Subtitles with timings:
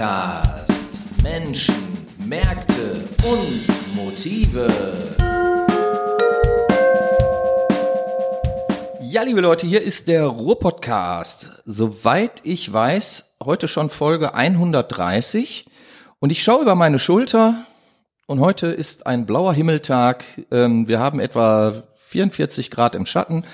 [0.00, 1.22] Podcast.
[1.22, 1.74] Menschen,
[2.26, 4.66] Märkte und Motive.
[9.02, 11.50] Ja, liebe Leute, hier ist der Ruhr-Podcast.
[11.66, 15.66] Soweit ich weiß, heute schon Folge 130.
[16.18, 17.66] Und ich schaue über meine Schulter
[18.26, 20.24] und heute ist ein blauer Himmeltag.
[20.50, 23.44] Ähm, wir haben etwa 44 Grad im Schatten.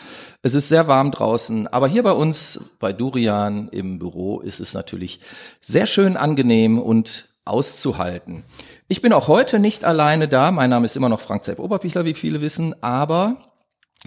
[0.40, 4.72] Es ist sehr warm draußen, aber hier bei uns, bei Durian im Büro, ist es
[4.72, 5.20] natürlich
[5.60, 8.44] sehr schön angenehm und auszuhalten.
[8.88, 10.50] Ich bin auch heute nicht alleine da.
[10.50, 13.36] Mein Name ist immer noch Frank Zepp Oberpichler, wie viele wissen, aber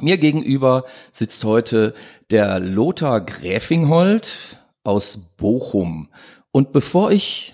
[0.01, 1.93] mir gegenüber sitzt heute
[2.31, 4.35] der Lothar Gräfinghold
[4.83, 6.09] aus Bochum.
[6.51, 7.53] Und bevor ich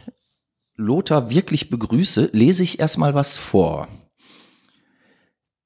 [0.77, 3.89] Lothar wirklich begrüße, lese ich erstmal was vor.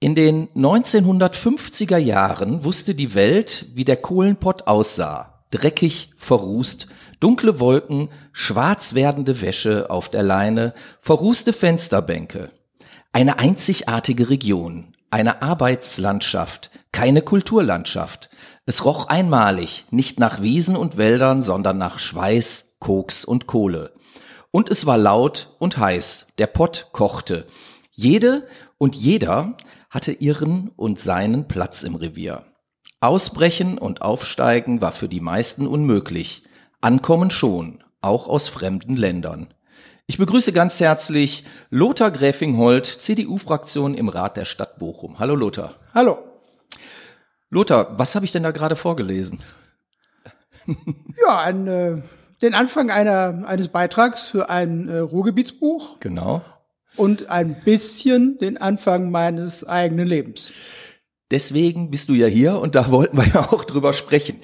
[0.01, 5.43] In den 1950er Jahren wusste die Welt, wie der Kohlenpott aussah.
[5.51, 6.87] Dreckig, verrußt,
[7.19, 12.49] dunkle Wolken, schwarz werdende Wäsche auf der Leine, verrußte Fensterbänke.
[13.11, 18.29] Eine einzigartige Region, eine Arbeitslandschaft, keine Kulturlandschaft.
[18.65, 23.91] Es roch einmalig, nicht nach Wiesen und Wäldern, sondern nach Schweiß, Koks und Kohle.
[24.51, 27.47] Und es war laut und heiß, der Pott kochte.
[27.91, 29.57] Jede und jeder
[29.89, 32.45] hatte ihren und seinen Platz im Revier.
[33.01, 36.43] Ausbrechen und aufsteigen war für die meisten unmöglich.
[36.81, 39.53] Ankommen schon, auch aus fremden Ländern.
[40.05, 45.19] Ich begrüße ganz herzlich Lothar Gräfinghold, CDU-Fraktion im Rat der Stadt Bochum.
[45.19, 45.75] Hallo Lothar.
[45.93, 46.17] Hallo.
[47.49, 49.43] Lothar, was habe ich denn da gerade vorgelesen?
[51.25, 52.01] ja, ein, äh,
[52.41, 55.99] den Anfang einer, eines Beitrags für ein äh, Ruhrgebietsbuch.
[55.99, 56.43] Genau
[56.95, 60.51] und ein bisschen den Anfang meines eigenen Lebens.
[61.31, 64.37] Deswegen bist du ja hier und da wollten wir ja auch drüber sprechen.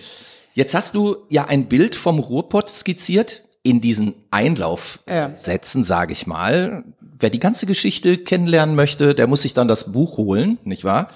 [0.54, 5.86] Jetzt hast du ja ein Bild vom Ruhrpott skizziert in diesen Einlaufsätzen, ja.
[5.86, 6.84] sage ich mal.
[7.02, 11.10] Wer die ganze Geschichte kennenlernen möchte, der muss sich dann das Buch holen, nicht wahr?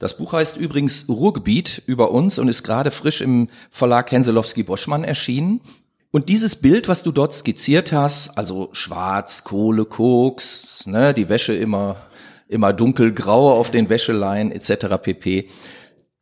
[0.00, 5.04] Das Buch heißt übrigens Ruhrgebiet über uns und ist gerade frisch im Verlag Henselowski Boschmann
[5.04, 5.60] erschienen.
[6.12, 11.54] Und dieses Bild, was du dort skizziert hast, also schwarz, Kohle, Koks, ne, die Wäsche
[11.54, 11.96] immer,
[12.48, 14.98] immer dunkelgrau auf den Wäscheleien etc.
[15.02, 15.48] pp.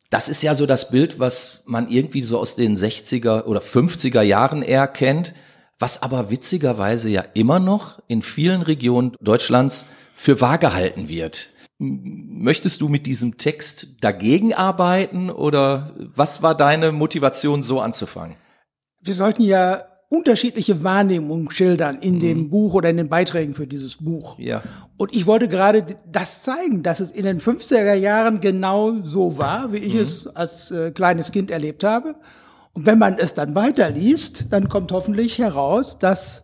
[0.09, 4.21] Das ist ja so das Bild, was man irgendwie so aus den 60er oder 50er
[4.21, 5.33] Jahren eher kennt,
[5.77, 11.49] was aber witzigerweise ja immer noch in vielen Regionen Deutschlands für wahr gehalten wird.
[11.79, 18.37] Möchtest du mit diesem Text dagegen arbeiten oder was war deine Motivation, so anzufangen?
[19.01, 22.19] Wir sollten ja unterschiedliche Wahrnehmungen schildern in mhm.
[22.19, 24.37] dem Buch oder in den Beiträgen für dieses Buch.
[24.37, 24.61] Ja.
[24.97, 29.71] Und ich wollte gerade das zeigen, dass es in den 50er Jahren genau so war,
[29.71, 30.01] wie ich mhm.
[30.01, 32.15] es als äh, kleines Kind erlebt habe.
[32.73, 36.43] Und wenn man es dann weiterliest, dann kommt hoffentlich heraus, dass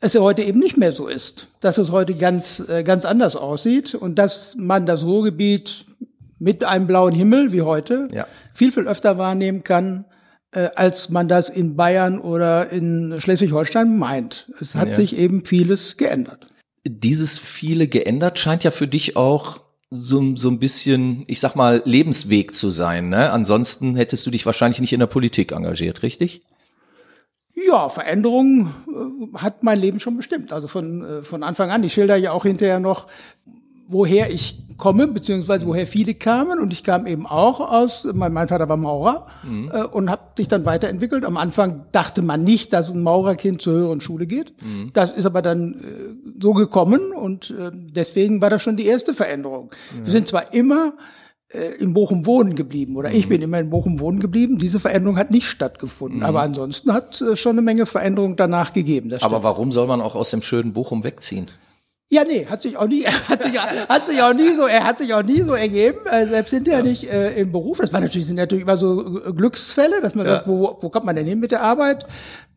[0.00, 3.36] es ja heute eben nicht mehr so ist, dass es heute ganz, äh, ganz anders
[3.36, 5.86] aussieht und dass man das Ruhrgebiet
[6.40, 8.26] mit einem blauen Himmel wie heute ja.
[8.52, 10.04] viel, viel öfter wahrnehmen kann,
[10.58, 14.50] als man das in Bayern oder in Schleswig-Holstein meint.
[14.60, 14.94] Es hat ja.
[14.94, 16.46] sich eben vieles geändert.
[16.84, 21.82] Dieses viele geändert scheint ja für dich auch so, so ein bisschen, ich sag mal,
[21.84, 23.10] Lebensweg zu sein.
[23.10, 23.30] Ne?
[23.30, 26.42] Ansonsten hättest du dich wahrscheinlich nicht in der Politik engagiert, richtig?
[27.54, 30.52] Ja, Veränderung äh, hat mein Leben schon bestimmt.
[30.52, 31.84] Also von, äh, von Anfang an.
[31.84, 33.06] Ich schilder ja auch hinterher noch,
[33.88, 36.58] woher ich komme, beziehungsweise woher viele kamen.
[36.58, 39.70] Und ich kam eben auch aus, mein, mein Vater war Maurer mhm.
[39.72, 41.24] äh, und habe dich dann weiterentwickelt.
[41.24, 44.54] Am Anfang dachte man nicht, dass ein Maurerkind zur höheren Schule geht.
[44.60, 44.90] Mhm.
[44.92, 49.14] Das ist aber dann äh, so gekommen und äh, deswegen war das schon die erste
[49.14, 49.70] Veränderung.
[49.94, 50.04] Mhm.
[50.04, 50.94] Wir sind zwar immer
[51.48, 53.30] äh, in Bochum wohnen geblieben oder ich mhm.
[53.30, 54.58] bin immer in Bochum wohnen geblieben.
[54.58, 56.20] Diese Veränderung hat nicht stattgefunden.
[56.20, 56.24] Mhm.
[56.24, 59.12] Aber ansonsten hat äh, schon eine Menge Veränderung danach gegeben.
[59.20, 61.48] Aber warum soll man auch aus dem schönen Bochum wegziehen?
[62.12, 64.98] Ja, nee, hat sich auch nie, hat sich, hat sich auch nie so, er hat
[64.98, 66.86] sich auch nie so ergeben, äh, selbst hinterher ja.
[66.86, 67.78] nicht äh, im Beruf.
[67.78, 70.32] Das war natürlich, sind natürlich immer so äh, Glücksfälle, dass man ja.
[70.32, 72.04] sagt, wo, wo kommt man denn hin mit der Arbeit?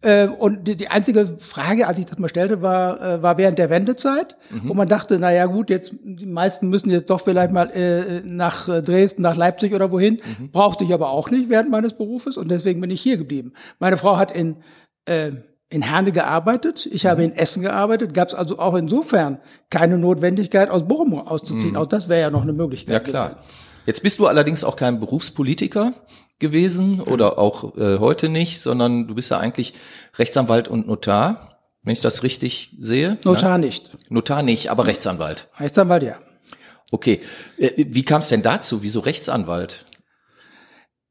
[0.02, 3.58] Äh, und die, die einzige Frage, als ich das mal stellte, war, äh, war während
[3.58, 4.68] der Wendezeit, mhm.
[4.68, 8.24] wo man dachte, na ja, gut, jetzt, die meisten müssen jetzt doch vielleicht mal äh,
[8.26, 10.20] nach Dresden, nach Leipzig oder wohin.
[10.38, 10.52] Mhm.
[10.52, 13.54] Brauchte ich aber auch nicht während meines Berufes und deswegen bin ich hier geblieben.
[13.80, 14.58] Meine Frau hat in,
[15.06, 15.32] äh,
[15.70, 17.32] in Herne gearbeitet, ich habe mhm.
[17.32, 19.40] in Essen gearbeitet, gab es also auch insofern
[19.70, 21.72] keine Notwendigkeit, aus Bochum auszuziehen.
[21.72, 21.78] Mhm.
[21.78, 22.94] Auch das wäre ja noch eine Möglichkeit.
[22.94, 23.30] Ja klar.
[23.30, 23.46] Gewesen.
[23.86, 25.94] Jetzt bist du allerdings auch kein Berufspolitiker
[26.40, 29.74] gewesen oder auch äh, heute nicht, sondern du bist ja eigentlich
[30.18, 33.18] Rechtsanwalt und Notar, wenn ich das richtig sehe.
[33.24, 33.58] Notar Na?
[33.60, 34.12] nicht.
[34.12, 35.50] Notar nicht, aber Rechtsanwalt.
[35.60, 36.18] Rechtsanwalt ja.
[36.92, 37.22] Okay,
[37.58, 38.84] äh, wie kam es denn dazu?
[38.84, 39.86] Wieso Rechtsanwalt?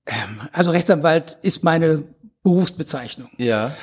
[0.06, 2.04] Ähm, also Rechtsanwalt ist meine
[2.42, 3.30] Berufsbezeichnung.
[3.38, 3.74] Ja.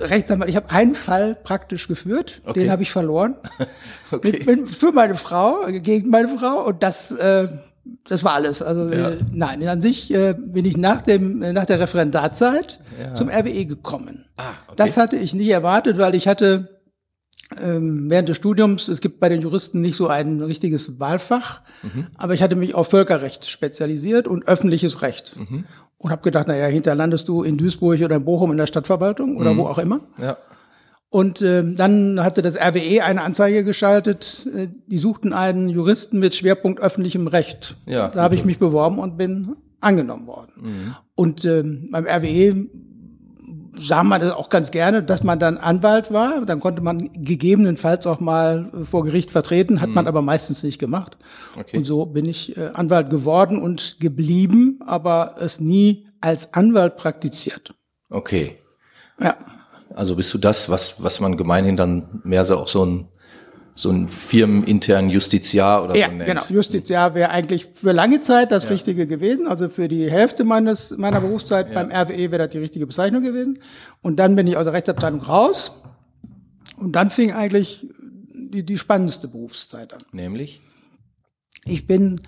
[0.00, 0.50] Rechtsanwalt.
[0.50, 2.60] Ich habe einen Fall praktisch geführt, Okay.
[2.60, 3.36] den habe ich verloren.
[4.12, 4.32] Okay.
[4.32, 7.46] Mit, mit, für meine Frau, gegen meine Frau und das, äh,
[8.08, 8.60] das war alles.
[8.60, 9.10] Also Ja.
[9.10, 13.14] äh, nein, an sich äh, bin ich nach dem äh, nach der Referendarzeit Ja.
[13.14, 14.24] zum RWE gekommen.
[14.36, 14.74] Ah, okay.
[14.78, 16.79] Das hatte ich nicht erwartet, weil ich hatte
[17.56, 22.06] während des Studiums, es gibt bei den Juristen nicht so ein richtiges Wahlfach, Mhm.
[22.16, 25.36] aber ich hatte mich auf Völkerrecht spezialisiert und öffentliches Recht.
[25.36, 25.64] Mhm.
[25.98, 29.52] Und habe gedacht, naja, hinterlandest du in Duisburg oder in Bochum in der Stadtverwaltung oder
[29.54, 29.58] Mhm.
[29.58, 30.00] wo auch immer.
[30.18, 30.36] ja.
[31.12, 36.36] Und ähm, dann hatte das RWE eine Anzeige geschaltet, äh, die suchten einen Juristen mit
[36.36, 37.76] Schwerpunkt öffentlichem Recht.
[37.84, 40.52] Ja, da habe ich mich beworben und bin angenommen worden.
[40.60, 40.94] Mhm.
[41.16, 42.68] Und ähm, beim RWE
[43.80, 46.44] sah man das auch ganz gerne, dass man dann Anwalt war.
[46.44, 50.78] Dann konnte man gegebenenfalls auch mal äh, vor Gericht vertreten, hat man aber meistens nicht
[50.78, 51.16] gemacht.
[51.54, 51.60] Mhm.
[51.60, 51.76] Okay.
[51.78, 57.74] Und so bin ich äh, Anwalt geworden und geblieben, aber es nie als Anwalt praktiziert.
[58.10, 58.58] Okay.
[59.20, 59.36] Ja.
[59.94, 63.08] Also bist du das, was, was man gemeinhin dann mehr so auch so ein,
[63.74, 66.26] so ein firmeninternen Justiziar oder Ja, so nennt.
[66.26, 66.42] genau.
[66.48, 69.46] Justiziar wäre eigentlich für lange Zeit das Richtige gewesen.
[69.46, 73.60] Also für die Hälfte meines, meiner Berufszeit beim RWE wäre das die richtige Bezeichnung gewesen.
[74.02, 75.72] Und dann bin ich aus der Rechtsabteilung raus.
[76.76, 77.86] Und dann fing eigentlich
[78.34, 80.02] die, die spannendste Berufszeit an.
[80.12, 80.60] Nämlich?
[81.64, 82.20] Ich bin,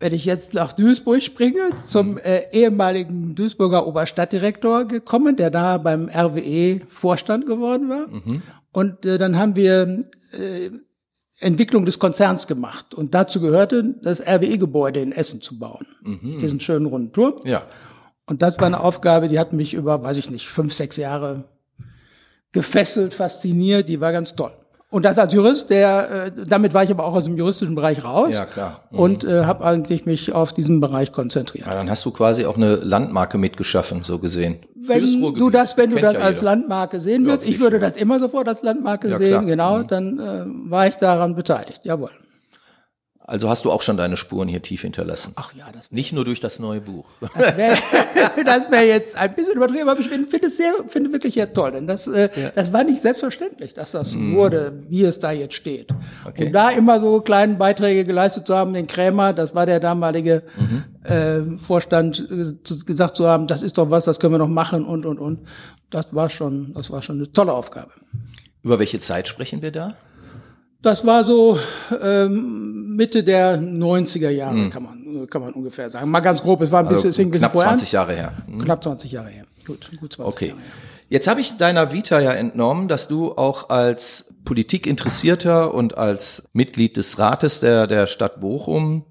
[0.00, 6.08] wenn ich jetzt nach Duisburg springe, zum äh, ehemaligen Duisburger Oberstadtdirektor gekommen, der da beim
[6.08, 8.06] RWE Vorstand geworden war.
[8.72, 10.70] Und äh, dann haben wir äh,
[11.40, 12.94] Entwicklung des Konzerns gemacht.
[12.94, 15.86] Und dazu gehörte, das RWE-Gebäude in Essen zu bauen.
[16.40, 17.34] Diesen schönen runden Turm.
[17.44, 17.66] Ja.
[18.26, 21.44] Und das war eine Aufgabe, die hat mich über, weiß ich nicht, fünf, sechs Jahre
[22.52, 24.52] gefesselt, fasziniert, die war ganz toll.
[24.90, 28.02] Und das als Jurist, der, äh, damit war ich aber auch aus dem juristischen Bereich
[28.04, 28.32] raus.
[28.32, 28.84] Ja, klar.
[28.90, 28.98] Mhm.
[28.98, 31.66] Und äh, habe eigentlich mich auf diesen Bereich konzentriert.
[31.66, 34.60] Ja, dann hast du quasi auch eine Landmarke mitgeschaffen, so gesehen.
[34.74, 36.52] Wenn Fürs du das, wenn du das ja als jeder.
[36.52, 37.82] Landmarke sehen würdest, ich ich würde schon.
[37.82, 39.44] das immer sofort als Landmarke Ja, sehen, klar.
[39.44, 39.86] genau, Mhm.
[39.88, 42.10] dann äh, war ich daran beteiligt, jawohl.
[43.28, 45.32] Also hast du auch schon deine Spuren hier tief hinterlassen.
[45.36, 47.04] Ach ja, das Nicht nur durch das neue Buch.
[47.20, 47.76] Das wäre
[48.70, 51.86] wär jetzt ein bisschen übertrieben, aber ich finde es sehr, finde wirklich sehr toll, denn
[51.86, 55.90] das, äh, das war nicht selbstverständlich, dass das wurde, wie es da jetzt steht.
[56.24, 56.46] Okay.
[56.46, 60.42] Und da immer so kleine Beiträge geleistet zu haben, den Krämer, das war der damalige
[60.56, 60.84] Mhm.
[61.04, 64.86] äh, Vorstand, äh, gesagt zu haben, das ist doch was, das können wir noch machen
[64.86, 65.40] und und und.
[65.90, 67.90] Das war schon, das war schon eine tolle Aufgabe.
[68.62, 69.96] Über welche Zeit sprechen wir da?
[70.82, 71.58] Das war so
[72.02, 74.98] ähm, Mitte der 90er Jahre, kann man
[75.28, 76.10] kann man ungefähr sagen.
[76.10, 77.70] Mal ganz grob, es war ein bisschen, Also bisschen knapp vorher.
[77.70, 78.32] 20 Jahre her.
[78.46, 78.64] Mhm.
[78.64, 79.44] Knapp 20 Jahre her.
[79.66, 80.48] Gut, gut 20 Okay.
[80.48, 80.66] Jahre her.
[81.10, 86.96] Jetzt habe ich deiner Vita ja entnommen, dass du auch als Politikinteressierter und als Mitglied
[86.96, 89.06] des Rates der, der Stadt Bochum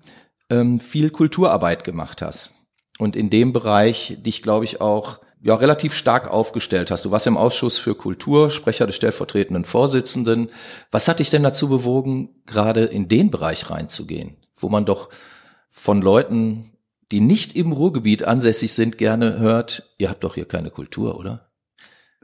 [0.49, 2.53] ähm, viel Kulturarbeit gemacht hast.
[2.99, 7.05] Und in dem Bereich dich, glaube ich, auch ja, relativ stark aufgestellt hast.
[7.05, 10.49] Du warst im Ausschuss für Kultur, Sprecher des stellvertretenden Vorsitzenden.
[10.91, 15.09] Was hat dich denn dazu bewogen, gerade in den Bereich reinzugehen, wo man doch
[15.69, 16.73] von Leuten,
[17.11, 21.46] die nicht im Ruhrgebiet ansässig sind, gerne hört, ihr habt doch hier keine Kultur, oder?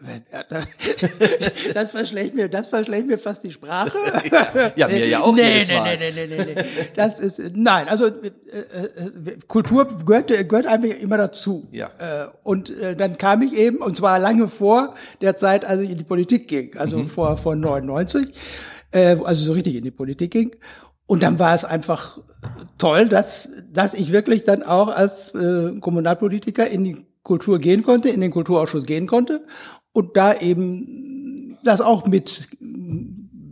[1.73, 3.97] Das verschlägt mir, das verschlägt mir fast die Sprache.
[4.75, 5.97] Ja, mir ja auch nee, jedes Mal.
[5.97, 6.65] Nee, nee, nee, nee, nee.
[6.95, 8.09] Das ist, nein, also, äh,
[8.57, 11.67] äh, Kultur gehört, gehört einfach immer dazu.
[11.71, 11.89] Ja.
[11.99, 15.91] Äh, und äh, dann kam ich eben, und zwar lange vor der Zeit, als ich
[15.91, 17.09] in die Politik ging, also Mhm.
[17.09, 18.27] vor, vor 99,
[18.91, 20.55] äh, also so richtig in die Politik ging.
[21.05, 22.19] Und dann war es einfach
[22.77, 28.09] toll, dass, dass ich wirklich dann auch als äh, Kommunalpolitiker in die Kultur gehen konnte,
[28.09, 29.45] in den Kulturausschuss gehen konnte
[29.93, 32.49] und da eben das auch mit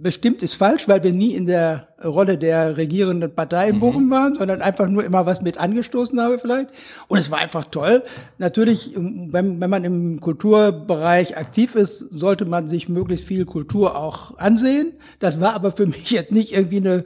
[0.01, 4.35] bestimmt ist falsch, weil wir nie in der Rolle der regierenden Partei in Bochum waren,
[4.35, 6.69] sondern einfach nur immer was mit angestoßen habe vielleicht.
[7.07, 8.03] Und es war einfach toll.
[8.37, 14.37] Natürlich, wenn, wenn man im Kulturbereich aktiv ist, sollte man sich möglichst viel Kultur auch
[14.37, 14.93] ansehen.
[15.19, 17.05] Das war aber für mich jetzt nicht irgendwie eine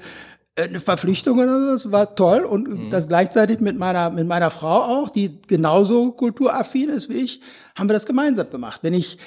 [0.57, 4.83] eine Verpflichtung oder so, das war toll und das gleichzeitig mit meiner mit meiner Frau
[4.83, 7.41] auch, die genauso kulturaffin ist wie ich,
[7.75, 8.79] haben wir das gemeinsam gemacht.
[8.81, 9.17] Wenn ich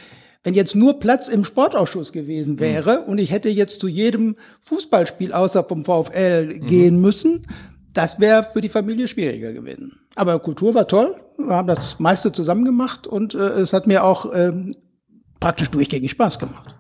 [0.44, 5.32] wenn jetzt nur Platz im Sportausschuss gewesen wäre und ich hätte jetzt zu jedem Fußballspiel
[5.32, 7.46] außer vom VfL gehen müssen,
[7.92, 9.98] das wäre für die Familie schwieriger gewesen.
[10.14, 14.04] Aber Kultur war toll, wir haben das meiste zusammen gemacht und äh, es hat mir
[14.04, 14.70] auch ähm,
[15.40, 16.77] praktisch durchgängig Spaß gemacht.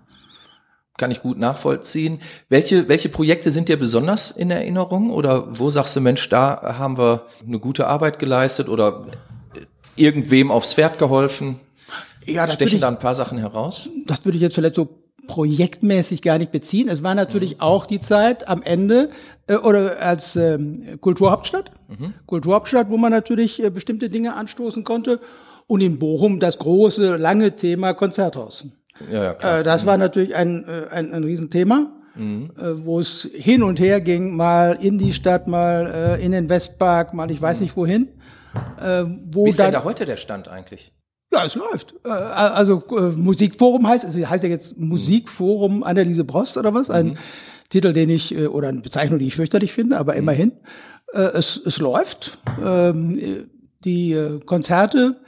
[0.98, 2.20] Kann ich gut nachvollziehen.
[2.50, 5.10] Welche, welche Projekte sind dir besonders in Erinnerung?
[5.10, 9.06] Oder wo sagst du, Mensch, da haben wir eine gute Arbeit geleistet oder
[9.96, 11.60] irgendwem aufs Pferd geholfen?
[12.26, 13.88] Ja, das Stechen ich- da ein paar Sachen heraus?
[14.06, 14.88] das würde ich jetzt vielleicht so
[15.28, 16.88] projektmäßig gar nicht beziehen.
[16.88, 19.10] Es war natürlich auch die Zeit am Ende
[19.46, 21.70] äh, oder als ähm, Kulturhauptstadt.
[22.26, 25.20] Kulturhauptstadt, wo man natürlich äh, bestimmte Dinge anstoßen konnte.
[25.66, 28.64] Und in Bochum das große, lange Thema Konzerthaus.
[29.10, 29.60] Ja, ja, klar.
[29.60, 32.22] Äh, das war natürlich ein, äh, ein, ein Riesenthema, äh,
[32.84, 37.14] wo es hin und her ging, mal in die Stadt, mal äh, in den Westpark,
[37.14, 38.08] mal ich weiß nicht wohin.
[38.80, 40.92] Äh, wo Wie ist denn dann, da heute der Stand eigentlich?
[41.32, 41.94] ja, es läuft.
[42.04, 46.90] Äh, also äh, Musikforum heißt, es heißt ja jetzt Musikforum Anneliese Brost oder was?
[46.90, 47.18] Ein
[47.68, 50.52] Titel, den ich, oder eine Bezeichnung, die ich fürchterlich finde, aber immerhin.
[51.12, 52.38] Äh, es, es läuft.
[52.64, 53.46] Ähm, äh,
[53.84, 55.20] die Konzerte,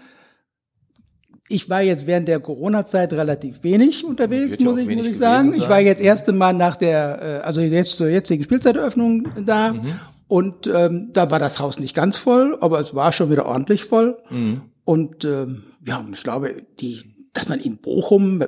[1.51, 5.53] ich war jetzt während der Corona-Zeit relativ wenig unterwegs, muss ich, muss ich sagen.
[5.53, 9.73] Ich war jetzt erste Mal nach der, äh, also jetzt zur jetzigen Spielzeiteröffnung da.
[9.73, 10.01] Mhm.
[10.29, 13.85] Und ähm, da war das Haus nicht ganz voll, aber es war schon wieder ordentlich
[13.85, 14.17] voll.
[14.31, 14.63] Mhm.
[14.85, 17.03] Und ähm, ja, ich glaube, die,
[17.33, 18.45] dass man in Bochum,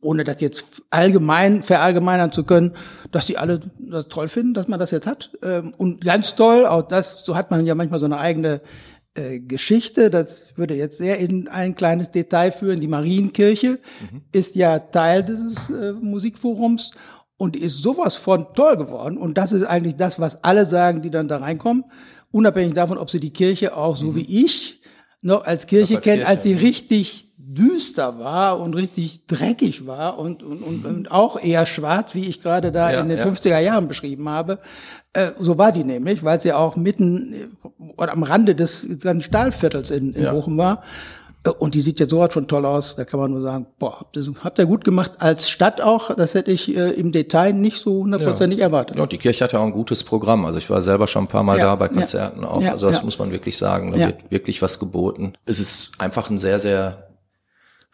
[0.00, 2.74] ohne das jetzt allgemein verallgemeinern zu können,
[3.10, 5.32] dass die alle das toll finden, dass man das jetzt hat.
[5.42, 8.60] Ähm, und ganz toll, auch das, so hat man ja manchmal so eine eigene
[9.14, 10.10] äh, Geschichte.
[10.10, 12.80] Das würde jetzt sehr in ein kleines Detail führen.
[12.80, 13.78] Die Marienkirche
[14.32, 16.92] ist ja Teil dieses äh, Musikforums
[17.36, 19.16] und ist sowas von toll geworden.
[19.18, 21.84] Und das ist eigentlich das, was alle sagen, die dann da reinkommen.
[22.30, 24.80] Unabhängig davon, ob sie die Kirche auch so wie ich
[25.24, 26.58] noch als Kirche Noch als mhm.
[26.58, 32.26] richtig düster war und richtig dreckig war und, und, und, und auch eher schwarz, wie
[32.26, 33.26] ich gerade da Ja, in den ja.
[33.26, 34.58] 50er Jahren beschrieben habe.
[35.12, 37.46] Äh, so war die nämlich, weil sie auch mitten äh,
[37.96, 40.32] oder am Rande des ganzen Stahlviertels in, in Ja.
[40.32, 40.82] Bochum war.
[41.44, 42.96] Äh, Und die sieht jetzt sowas von toll aus.
[42.96, 45.12] Da kann man nur sagen, boah, habt ihr, habt ihr gut gemacht.
[45.18, 48.96] Als Stadt auch, das hätte ich äh, im Detail nicht so hundertprozentig erwartet.
[48.96, 50.44] Ja, und die Kirche hat ja auch ein gutes Programm.
[50.44, 51.92] Also ich war selber schon ein paar Mal Ja, da bei ja.
[51.92, 52.60] Konzerten auch.
[52.62, 53.02] Ja, also das ja.
[53.04, 53.92] muss man wirklich sagen.
[53.92, 54.06] Da Ja.
[54.08, 55.34] wird wirklich was geboten.
[55.44, 57.03] Es ist einfach ein sehr, sehr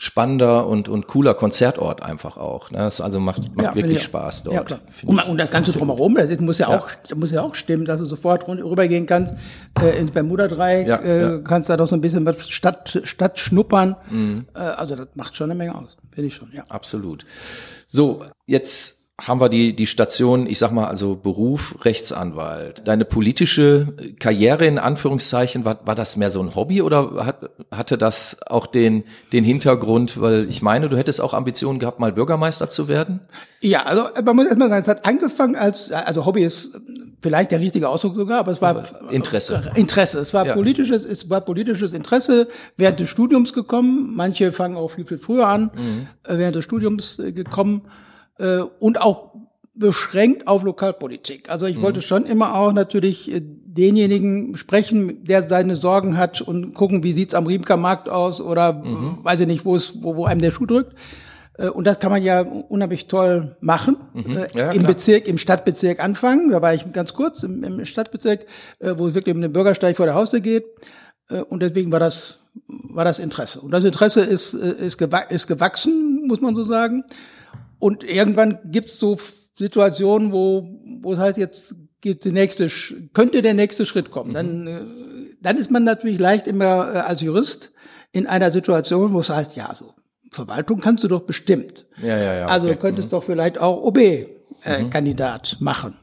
[0.03, 2.71] spannender und, und cooler Konzertort einfach auch.
[2.71, 2.79] Ne?
[2.79, 4.05] Das also macht, macht Ja, wirklich ja.
[4.05, 4.71] Spaß dort.
[4.71, 7.85] Ja, Und, und das Ganze drumherum, das muss ja, auch, das muss ja auch stimmen,
[7.85, 9.35] dass du sofort rübergehen kannst
[9.79, 13.95] äh, ins Bermuda-Dreieck, äh, kannst da doch so ein bisschen was Stadt, Stadt schnuppern.
[14.09, 14.47] Mhm.
[14.55, 16.63] Äh, also das macht schon eine Menge aus, finde ich schon, ja.
[16.71, 17.27] Absolut.
[17.87, 22.83] So, jetzt haben wir die, die Station, ich sag mal, also Beruf Rechtsanwalt.
[22.87, 27.99] Deine politische Karriere in Anführungszeichen, war, war das mehr so ein Hobby oder hat, hatte
[27.99, 32.69] das auch den, den Hintergrund, weil ich meine, du hättest auch Ambitionen gehabt, mal Bürgermeister
[32.71, 33.21] zu werden?
[33.61, 36.71] Ja, also man muss erstmal sagen, es hat angefangen als, also Hobby ist
[37.23, 39.63] vielleicht der richtige Ausdruck sogar, aber es war Interesse.
[39.75, 40.19] Interesse.
[40.21, 40.55] Es war Ja.
[40.55, 42.49] politisches, es war politisches Interesse
[42.79, 44.15] während des Studiums gekommen.
[44.17, 46.07] Manche fangen auch viel, viel früher an, Mhm.
[46.25, 47.83] äh, während des Studiums äh, gekommen
[48.41, 49.31] äh, und auch
[49.75, 51.49] beschränkt auf Lokalpolitik.
[51.49, 51.83] Also ich Mhm.
[51.83, 57.13] wollte schon immer auch natürlich äh, denjenigen sprechen, der seine Sorgen hat und gucken, wie
[57.13, 59.19] sieht's am Riemker Markt aus oder Mhm.
[59.21, 60.95] äh, weiß ich nicht, wo es, wo, wo einem der Schuh drückt.
[61.57, 63.97] Äh, Und das kann man ja unheimlich toll machen.
[64.15, 64.39] Äh, Mhm.
[64.55, 64.93] Ja, Im klar.
[64.93, 66.51] Bezirk, im Stadtbezirk anfangen.
[66.51, 68.47] Da war ich ganz kurz im, im Stadtbezirk,
[68.81, 70.65] äh, wo es wirklich um den Bürgersteig vor der Haustür geht.
[71.31, 73.61] Äh, Und deswegen war das, war das Interesse.
[73.61, 77.05] Und das Interesse ist, äh, ist, gewa ist gewachsen, muss man so sagen.
[77.81, 79.19] Und irgendwann gibt es so
[79.59, 82.69] Situationen, wo, wo es heißt, jetzt geht die nächste,
[83.13, 84.33] könnte der nächste Schritt kommen.
[84.33, 84.81] Dann, äh,
[85.41, 87.73] dann ist man natürlich leicht immer äh, als Jurist
[88.13, 89.95] in einer Situation, wo es heißt, ja, so
[90.31, 91.87] Verwaltung kannst du doch bestimmt.
[92.01, 92.47] Ja, ja, ja.
[92.47, 92.77] Also okay.
[92.77, 92.81] Mhm.
[92.81, 95.97] könntest doch vielleicht auch OB-Kandidat machen.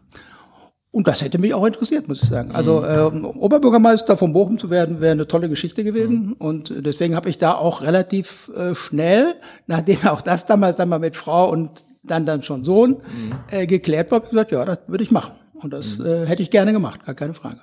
[0.91, 2.51] Und das hätte mich auch interessiert, muss ich sagen.
[2.51, 3.17] Also Mhm.
[3.17, 6.27] ähm, Oberbürgermeister von Bochum zu werden, wäre eine tolle Geschichte gewesen.
[6.27, 6.33] Mhm.
[6.33, 9.35] Und deswegen habe ich da auch relativ äh, schnell,
[9.67, 13.33] nachdem auch das damals dann mal mit Frau und dann dann schon Sohn Mhm.
[13.51, 15.33] äh, geklärt war, gesagt, ja, das würde ich machen.
[15.61, 17.59] Und das äh, hätte ich gerne gemacht, gar keine Frage.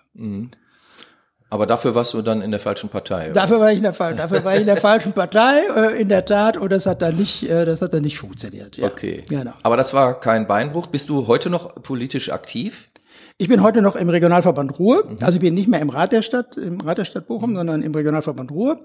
[1.50, 3.26] Aber dafür warst du dann in der falschen Partei.
[3.30, 3.34] oder?
[3.34, 6.08] Dafür war ich in der, Fall, dafür war ich in der falschen Partei, äh, in
[6.08, 8.76] der Tat, und das hat dann nicht, äh, das hat dann nicht funktioniert.
[8.76, 8.86] Ja.
[8.88, 9.24] Okay.
[9.28, 9.52] Genau.
[9.62, 10.88] Aber das war kein Beinbruch.
[10.88, 12.90] Bist du heute noch politisch aktiv?
[13.36, 15.08] Ich bin heute noch im Regionalverband Ruhr.
[15.20, 17.82] Also ich bin nicht mehr im Rat der Stadt, im Rat der Stadt Bochum, sondern
[17.82, 18.84] im Regionalverband Ruhr.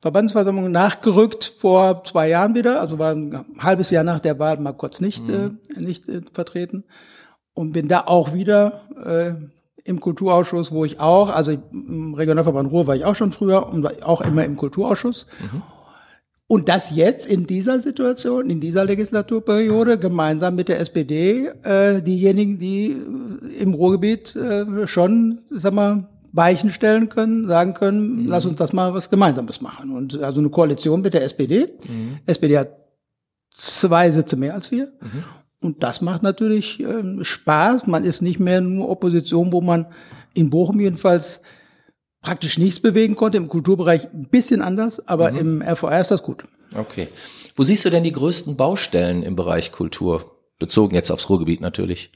[0.00, 4.72] Verbandsversammlung nachgerückt vor zwei Jahren wieder, also war ein halbes Jahr nach der Wahl mal
[4.72, 6.84] kurz nicht, äh, nicht äh, vertreten.
[7.54, 9.34] Und bin da auch wieder äh,
[9.84, 13.82] im Kulturausschuss, wo ich auch, also im Regionalverband Ruhr war ich auch schon früher und
[13.82, 15.26] war auch immer im Kulturausschuss.
[16.52, 22.58] Und das jetzt in dieser Situation, in dieser Legislaturperiode, gemeinsam mit der SPD, äh, diejenigen,
[22.58, 28.58] die äh, im Ruhrgebiet äh, schon, sag mal, Weichen stellen können, sagen können, lass uns
[28.58, 29.96] das mal was Gemeinsames machen.
[29.96, 31.70] Und also eine Koalition mit der SPD.
[32.26, 32.68] SPD hat
[33.54, 34.92] zwei Sitze mehr als wir.
[35.62, 37.86] Und das macht natürlich ähm, Spaß.
[37.86, 39.86] Man ist nicht mehr nur Opposition, wo man
[40.34, 41.40] in Bochum jedenfalls
[42.22, 43.38] praktisch nichts bewegen konnte.
[43.38, 46.44] Im Kulturbereich ein bisschen anders, aber im RVR ist das gut.
[46.74, 47.08] Okay.
[47.54, 50.36] Wo siehst du denn die größten Baustellen im Bereich Kultur?
[50.58, 52.10] Bezogen jetzt aufs Ruhrgebiet natürlich.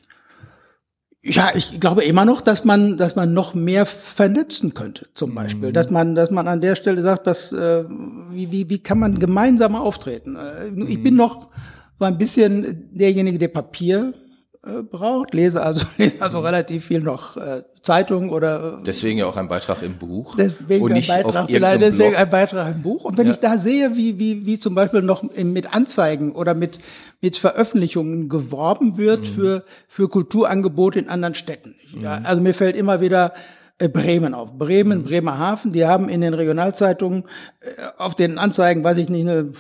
[1.23, 5.71] Ja, ich glaube immer noch, dass man, dass man noch mehr vernetzen könnte, zum Beispiel.
[5.71, 5.73] Mhm.
[5.73, 7.85] Dass man, dass man an der Stelle sagt, dass, äh,
[8.31, 10.37] wie, wie, wie kann man gemeinsam auftreten?
[10.37, 11.19] Äh, ich bin mhm.
[11.19, 11.49] noch
[11.99, 14.15] so ein bisschen derjenige, der Papier
[14.67, 18.79] äh, braucht, lese also, lese also relativ viel noch äh, Zeitung oder.
[18.81, 20.35] Äh, deswegen ja auch ein Beitrag im Buch.
[20.37, 22.19] Deswegen und nicht ein Beitrag, vielleicht deswegen Blog.
[22.19, 23.05] ein Beitrag im Buch.
[23.05, 23.33] Und wenn ja.
[23.33, 26.81] ich da sehe, wie, wie, wie zum Beispiel noch mit Anzeigen oder mit,
[27.21, 29.25] mit Veröffentlichungen geworben wird mhm.
[29.25, 31.77] für, für Kulturangebote in anderen Städten.
[31.95, 32.01] Mhm.
[32.01, 33.35] Ja, also mir fällt immer wieder
[33.79, 34.59] äh, Bremen auf.
[34.59, 35.05] Bremen, mhm.
[35.05, 37.25] Bremerhaven, die haben in den Regionalzeitungen
[37.99, 39.53] auf den Anzeigen, weiß ich nicht, eine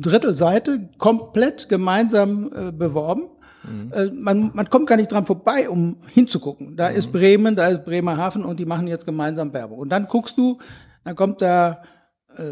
[0.00, 3.28] Drittelseite komplett gemeinsam äh, beworben.
[3.70, 3.92] Mhm.
[3.92, 6.76] Äh, man, man kommt gar nicht dran vorbei, um hinzugucken.
[6.76, 6.96] Da mhm.
[6.96, 9.78] ist Bremen, da ist Bremerhaven und die machen jetzt gemeinsam Werbung.
[9.78, 10.58] Und dann guckst du,
[11.04, 11.82] dann kommt da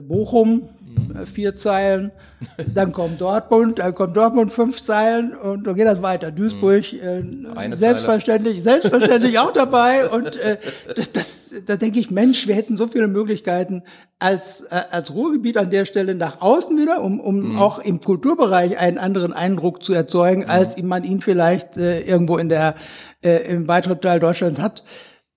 [0.00, 1.26] Bochum, mhm.
[1.26, 2.10] vier Zeilen,
[2.74, 6.30] dann kommt Dortmund, dann kommt Dortmund fünf Zeilen und so geht das weiter.
[6.30, 7.46] Duisburg, mhm.
[7.56, 8.80] äh, selbstverständlich, Zeile.
[8.80, 10.58] selbstverständlich auch dabei und äh,
[10.94, 13.82] das, das, da denke ich, Mensch, wir hätten so viele Möglichkeiten
[14.18, 17.58] als, äh, als Ruhrgebiet an der Stelle nach außen wieder, um, um mhm.
[17.58, 20.50] auch im Kulturbereich einen anderen Eindruck zu erzeugen, mhm.
[20.50, 22.74] als man ihn vielleicht äh, irgendwo in der,
[23.22, 24.84] äh, im weiteren Teil Deutschlands hat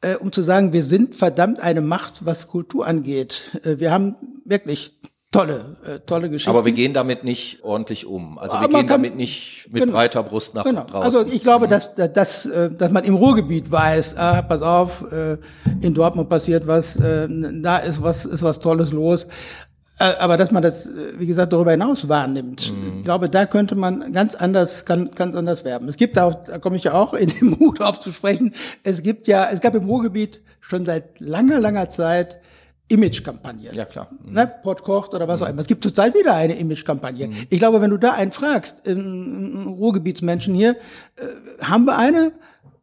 [0.01, 3.59] äh, um zu sagen, wir sind verdammt eine Macht, was Kultur angeht.
[3.63, 4.15] Äh, wir haben
[4.51, 6.49] wirklich tolle, äh, tolle Geschichten.
[6.49, 8.37] Aber wir gehen damit nicht ordentlich um.
[8.37, 10.83] Also wir gehen kann, damit nicht mit genau, breiter Brust nach genau.
[10.83, 11.03] draußen.
[11.03, 11.71] Also ich glaube, mhm.
[11.71, 15.37] dass, dass, äh, dass man im Ruhrgebiet weiß, ah, pass auf, äh,
[15.81, 19.27] in Dortmund passiert was, äh, da ist was, ist was Tolles los.
[19.97, 20.89] Aber dass man das,
[21.19, 22.73] wie gesagt, darüber hinaus wahrnimmt.
[22.73, 22.97] Mhm.
[22.97, 25.87] Ich glaube, da könnte man ganz anders, ganz, ganz anders werben.
[25.89, 29.03] Es gibt auch, da komme ich ja auch in dem Mut drauf zu sprechen, es
[29.03, 32.40] gibt ja, es gab im Ruhrgebiet schon seit langer, langer Zeit
[32.91, 33.73] Image-Kampagnen.
[33.73, 34.09] Ja, klar.
[34.23, 34.33] Mhm.
[34.33, 34.51] Ne?
[34.63, 35.45] Pott kocht oder was mhm.
[35.45, 35.61] auch immer.
[35.61, 37.27] Es gibt zurzeit wieder eine Image-Kampagne.
[37.27, 37.35] Mhm.
[37.49, 40.75] Ich glaube, wenn du da einen fragst, in, Ruhrgebietsmenschen hier,
[41.15, 42.33] äh, haben wir eine?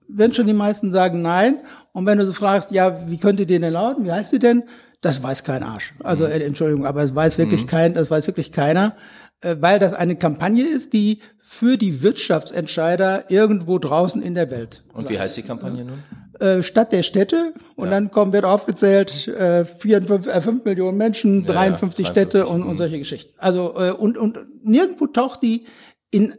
[0.09, 1.59] Wenn schon die meisten sagen nein.
[1.93, 4.05] Und wenn du so fragst, ja, wie könnte die denn lauten?
[4.05, 4.65] Wie heißt die denn?
[5.01, 5.95] Das weiß kein Arsch.
[6.03, 6.33] Also mhm.
[6.33, 7.69] äh, Entschuldigung, aber es weiß wirklich mhm.
[7.69, 8.97] kein, das weiß wirklich keiner,
[9.41, 14.83] äh, weil das eine Kampagne ist, die für die Wirtschaftsentscheider irgendwo draußen in der Welt.
[14.93, 16.03] Und wie heißt die Kampagne nun?
[16.41, 17.91] Äh, Stadt der Städte und ja.
[17.91, 22.47] dann kommen wird aufgezählt äh, 4, 5, äh, 5 Millionen Menschen, ja, 53 ja, Städte
[22.47, 22.79] und, und mhm.
[22.79, 23.35] solche Geschichten.
[23.39, 25.67] Also äh, und und nirgendwo taucht die
[26.11, 26.35] in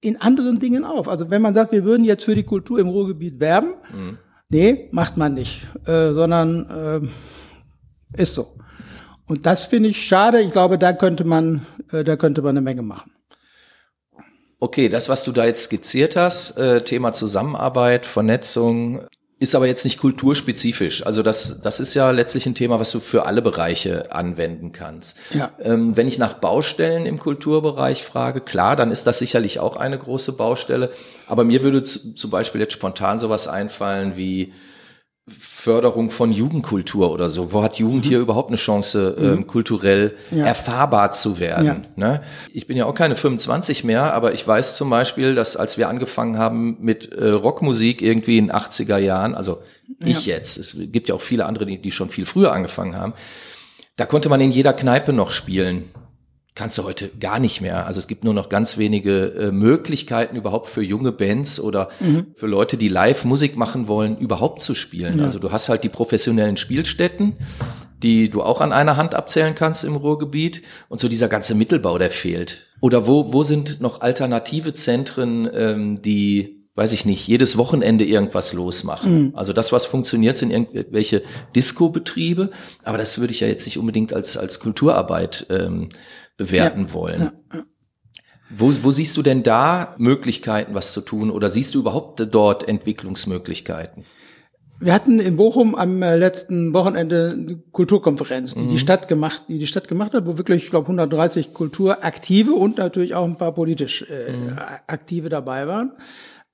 [0.00, 1.06] in anderen Dingen auf.
[1.06, 4.18] Also wenn man sagt, wir würden jetzt für die Kultur im Ruhrgebiet werben, mhm.
[4.48, 7.10] nee, macht man nicht, äh, sondern
[8.16, 8.56] äh, ist so.
[9.26, 10.40] Und das finde ich schade.
[10.40, 13.12] Ich glaube, da könnte man, äh, da könnte man eine Menge machen.
[14.60, 19.06] Okay, das, was du da jetzt skizziert hast, äh, Thema Zusammenarbeit, Vernetzung,
[19.42, 21.04] ist aber jetzt nicht kulturspezifisch.
[21.04, 25.16] Also das, das ist ja letztlich ein Thema, was du für alle Bereiche anwenden kannst.
[25.34, 25.50] Ja.
[25.60, 29.98] Ähm, wenn ich nach Baustellen im Kulturbereich frage, klar, dann ist das sicherlich auch eine
[29.98, 30.90] große Baustelle.
[31.26, 34.52] Aber mir würde zum Beispiel jetzt spontan sowas einfallen wie
[35.62, 37.52] Förderung von Jugendkultur oder so.
[37.52, 38.08] Wo hat Jugend mhm.
[38.08, 39.24] hier überhaupt eine Chance, mhm.
[39.24, 40.44] ähm, kulturell ja.
[40.44, 41.86] erfahrbar zu werden?
[41.96, 42.08] Ja.
[42.08, 42.22] Ne?
[42.52, 45.88] Ich bin ja auch keine 25 mehr, aber ich weiß zum Beispiel, dass als wir
[45.88, 49.62] angefangen haben mit äh, Rockmusik irgendwie in 80er Jahren, also
[50.00, 50.34] ich ja.
[50.34, 53.12] jetzt, es gibt ja auch viele andere, die, die schon viel früher angefangen haben,
[53.94, 55.90] da konnte man in jeder Kneipe noch spielen
[56.54, 57.86] kannst du heute gar nicht mehr.
[57.86, 62.26] Also es gibt nur noch ganz wenige äh, Möglichkeiten überhaupt für junge Bands oder mhm.
[62.34, 65.18] für Leute, die live Musik machen wollen, überhaupt zu spielen.
[65.18, 65.24] Ja.
[65.24, 67.36] Also du hast halt die professionellen Spielstätten,
[68.02, 71.96] die du auch an einer Hand abzählen kannst im Ruhrgebiet und so dieser ganze Mittelbau,
[71.98, 72.66] der fehlt.
[72.80, 78.54] Oder wo, wo sind noch alternative Zentren, ähm, die weiß ich nicht, jedes Wochenende irgendwas
[78.54, 79.26] losmachen.
[79.26, 79.32] Mhm.
[79.34, 81.22] Also das, was funktioniert, sind irgendwelche
[81.54, 82.50] Disco-Betriebe,
[82.82, 85.90] aber das würde ich ja jetzt nicht unbedingt als, als Kulturarbeit ähm,
[86.44, 87.20] bewerten ja, wollen.
[87.52, 87.64] Ja,
[88.50, 91.30] Wo, wo siehst du denn da Möglichkeiten, was zu tun?
[91.30, 94.04] Oder siehst du überhaupt dort Entwicklungsmöglichkeiten?
[94.78, 98.70] Wir hatten in Bochum am äh, letzten Wochenende eine Kulturkonferenz, die mhm.
[98.70, 102.78] die Stadt gemacht, die die Stadt gemacht hat, wo wirklich, ich glaube, 130 Kulturaktive und
[102.78, 104.58] natürlich auch ein paar politisch äh, mhm.
[104.88, 105.92] aktive dabei waren.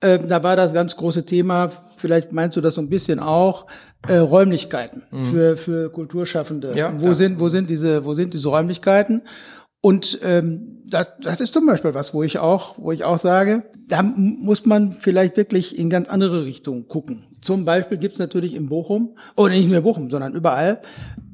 [0.01, 3.67] Äh, da war das ganz große Thema, vielleicht meinst du das so ein bisschen auch,
[4.07, 5.25] äh, Räumlichkeiten mhm.
[5.25, 6.77] für, für Kulturschaffende.
[6.77, 9.23] Ja, wo sind, wo sind diese, wo sind diese Räumlichkeiten?
[9.81, 13.65] Und ähm, das, das ist zum Beispiel was, wo ich auch, wo ich auch sage,
[13.87, 17.27] da muss man vielleicht wirklich in ganz andere Richtungen gucken.
[17.43, 20.81] Zum Beispiel gibt es natürlich in Bochum, oder nicht nur in Bochum, sondern überall,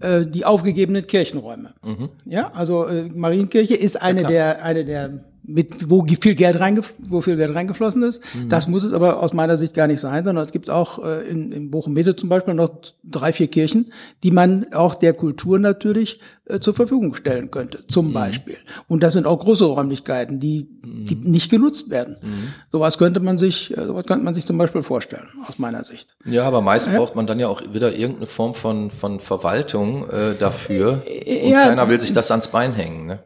[0.00, 1.72] äh, die aufgegebenen Kirchenräume.
[1.82, 2.10] Mhm.
[2.26, 6.82] Ja, also äh, Marienkirche ist eine ja, der, eine der mit wo viel Geld reinge
[6.98, 8.22] wo viel Geld reingeflossen ist.
[8.34, 8.48] Mhm.
[8.48, 11.28] Das muss es aber aus meiner Sicht gar nicht sein, sondern es gibt auch äh,
[11.28, 12.70] in, in Bochum Mitte zum Beispiel noch
[13.02, 13.86] drei vier Kirchen,
[14.22, 18.12] die man auch der Kultur natürlich äh, zur Verfügung stellen könnte, zum mhm.
[18.14, 18.56] Beispiel.
[18.88, 21.06] Und das sind auch große Räumlichkeiten, die, mhm.
[21.06, 22.16] die nicht genutzt werden.
[22.22, 22.48] Mhm.
[22.72, 26.16] Sowas könnte man sich, äh, sowas könnte man sich zum Beispiel vorstellen, aus meiner Sicht.
[26.24, 26.98] Ja, aber meist ja.
[26.98, 31.02] braucht man dann ja auch wieder irgendeine Form von von Verwaltung äh, dafür.
[31.04, 33.06] Und ja, keiner will sich das ans Bein hängen.
[33.06, 33.18] Ne?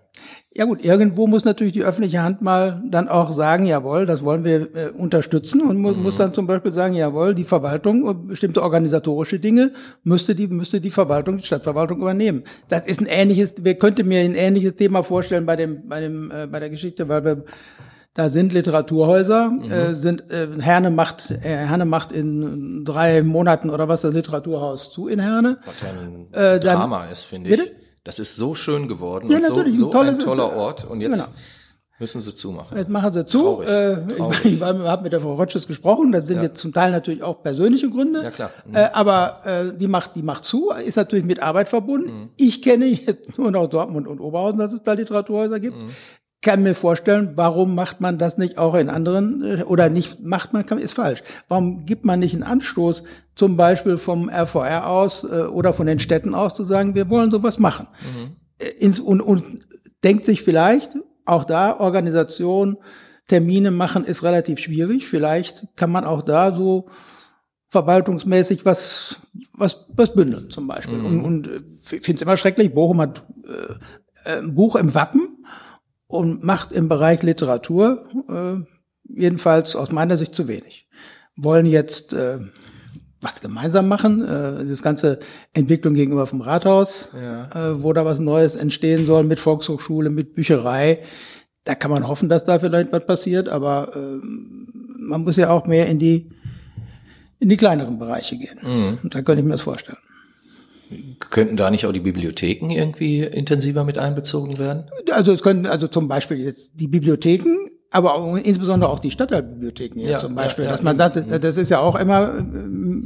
[0.59, 4.43] Ja gut, irgendwo muss natürlich die öffentliche Hand mal dann auch sagen, jawohl, das wollen
[4.43, 6.03] wir äh, unterstützen und mu mhm.
[6.03, 9.71] muss dann zum Beispiel sagen, jawohl, die Verwaltung, äh, bestimmte organisatorische Dinge
[10.03, 12.43] müsste die, müsste die Verwaltung, die Stadtverwaltung übernehmen.
[12.69, 16.33] Das ist ein ähnliches, wir könnte mir ein ähnliches Thema vorstellen bei dem, bei dem,
[16.33, 17.45] äh, bei der Geschichte, weil wir
[18.15, 19.71] da sind Literaturhäuser, mhm.
[19.71, 24.91] äh, sind äh, Herne macht äh, Herne macht in drei Monaten oder was das Literaturhaus
[24.91, 25.59] zu in Herne.
[25.65, 27.57] Was ein äh, dann, Drama ist, finde ich.
[27.57, 27.88] Bitte?
[28.05, 30.85] Das ist so schön geworden ja, und so, so ein, ein toller Ort.
[30.85, 31.27] Und jetzt genau.
[31.99, 32.77] müssen sie zumachen.
[32.77, 33.39] Jetzt machen sie zu.
[33.39, 33.69] Traurig.
[33.69, 34.39] Äh, Traurig.
[34.45, 36.13] Ich, ich habe mit der Frau Rotschitz gesprochen.
[36.13, 36.45] Das sind ja.
[36.45, 38.23] jetzt zum Teil natürlich auch persönliche Gründe.
[38.23, 38.51] Ja, klar.
[38.67, 38.75] Mhm.
[38.75, 42.13] Äh, aber äh, die macht, die macht zu, ist natürlich mit Arbeit verbunden.
[42.13, 42.29] Mhm.
[42.37, 45.77] Ich kenne jetzt nur noch Dortmund und Oberhausen, dass es da Literaturhäuser gibt.
[45.77, 45.91] Mhm
[46.41, 50.53] kann mir vorstellen, warum macht man das nicht auch in anderen äh, oder nicht macht
[50.53, 51.23] man ist falsch.
[51.49, 53.03] Warum gibt man nicht einen Anstoß,
[53.35, 57.31] zum Beispiel vom RVR aus äh, oder von den Städten aus zu sagen, wir wollen
[57.31, 58.37] sowas machen mhm.
[58.59, 59.43] Äh, ins, und, und
[60.05, 62.79] denkt sich vielleicht auch da Organisation
[63.27, 65.07] Termine machen ist relativ schwierig.
[65.07, 66.89] Vielleicht kann man auch da so
[67.69, 69.21] verwaltungsmäßig was
[69.53, 70.97] was was bündeln zum Beispiel.
[70.97, 71.05] Mhm.
[71.05, 72.73] Und, und finde es immer schrecklich.
[72.73, 73.23] Bochum hat
[74.25, 75.45] äh, ein Buch im Wappen
[76.09, 78.65] und macht im Bereich Literatur äh,
[79.05, 80.89] jedenfalls aus meiner Sicht zu wenig.
[81.37, 82.39] Wollen jetzt äh,
[83.21, 85.21] was gemeinsam machen, äh, das ganze
[85.53, 87.71] Entwicklung gegenüber vom Rathaus, ja.
[87.71, 91.05] äh, wo da was Neues entstehen soll mit Volkshochschule, mit Bücherei.
[91.65, 94.27] Da kann man hoffen, dass da vielleicht was passiert, aber äh,
[94.99, 96.31] man muss ja auch mehr in die
[97.41, 98.59] in die kleineren Bereiche gehen.
[98.63, 98.99] Mhm.
[99.03, 99.99] Und da könnte ich mir das vorstellen.
[101.31, 104.91] Könnten da nicht auch die Bibliotheken irgendwie intensiver mit einbezogen werden?
[105.11, 110.01] Also es könnten also zum Beispiel jetzt die Bibliotheken, aber auch, insbesondere auch die Stadtteilbibliotheken
[110.01, 110.65] ja, zum Beispiel.
[110.65, 112.43] Ja, ja, dass man sagt, das ist ja auch immer äh,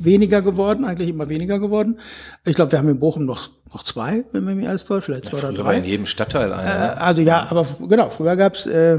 [0.05, 1.99] weniger geworden, eigentlich immer weniger geworden.
[2.45, 5.27] Ich glaube, wir haben in Bochum noch noch zwei, wenn man mir alles toll, vielleicht
[5.27, 5.65] zwei oder drei.
[5.65, 6.97] War in jedem Stadtteil einer.
[6.97, 8.99] Äh, also ja, aber genau, früher gab's äh,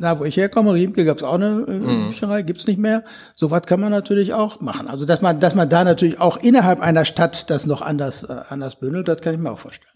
[0.00, 2.08] da wo ich herkomme, Riemke, gab es auch eine äh, mhm.
[2.08, 3.04] Bücherei, gibt's nicht mehr.
[3.34, 4.88] Sowas kann man natürlich auch machen.
[4.88, 8.36] Also dass man, dass man da natürlich auch innerhalb einer Stadt das noch anders, äh,
[8.48, 9.90] anders bündelt, das kann ich mir auch vorstellen.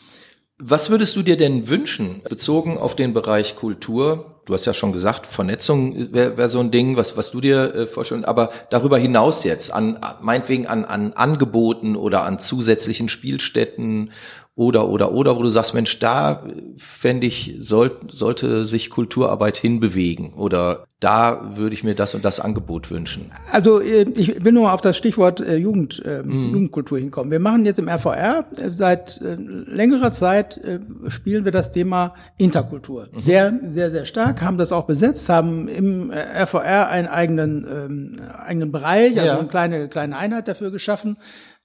[0.58, 4.39] Was würdest du dir denn wünschen, bezogen auf den Bereich Kultur?
[4.50, 7.72] Du hast ja schon gesagt, Vernetzung wäre wär so ein Ding, was, was du dir
[7.72, 14.10] äh, vorstellst, aber darüber hinaus jetzt, an meinetwegen an, an Angeboten oder an zusätzlichen Spielstätten
[14.56, 16.44] oder, oder, oder, wo du sagst, Mensch, da
[16.76, 22.40] fände ich, soll, sollte sich Kulturarbeit hinbewegen oder da würde ich mir das und das
[22.40, 23.32] Angebot wünschen.
[23.50, 26.50] Also äh, ich will nur auf das Stichwort äh, Jugend, äh, mhm.
[26.52, 27.30] Jugendkultur hinkommen.
[27.30, 32.14] Wir machen jetzt im RVR äh, seit äh, längerer Zeit äh, spielen wir das Thema
[32.36, 33.08] Interkultur.
[33.12, 33.20] Mhm.
[33.20, 38.70] Sehr, sehr, sehr stark, haben das auch besetzt, haben im RVR einen eigenen, ähm, eigenen
[38.70, 39.38] Bereich, also ja.
[39.38, 41.16] eine kleine, kleine Einheit dafür geschaffen